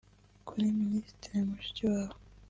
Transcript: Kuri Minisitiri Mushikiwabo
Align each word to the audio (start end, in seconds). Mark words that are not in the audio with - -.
Kuri 0.47 0.65
Minisitiri 0.79 1.37
Mushikiwabo 1.49 2.15